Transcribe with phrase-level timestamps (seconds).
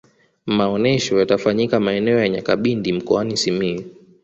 [0.45, 3.83] maonyesho yatafanyika maeneo ya nyakabindi mkoani simiyu